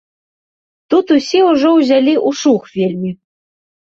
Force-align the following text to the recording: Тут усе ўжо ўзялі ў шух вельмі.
Тут 0.93 1.11
усе 1.15 1.39
ўжо 1.49 1.69
ўзялі 1.79 2.13
ў 2.13 2.29
шух 2.39 2.61
вельмі. 2.79 3.11